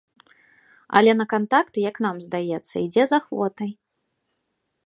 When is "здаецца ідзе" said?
2.29-3.03